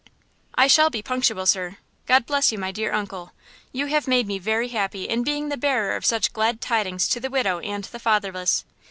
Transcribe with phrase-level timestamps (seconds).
[0.55, 1.77] "I shall be punctual, sir.
[2.07, 3.33] God bless you, my dear uncle.
[3.71, 7.19] You have made me very happy in being the bearer of such glad tidings to
[7.19, 8.65] the widow and the fatherless.